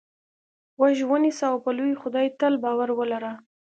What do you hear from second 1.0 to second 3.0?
ونیسه او په لوی خدای تل باور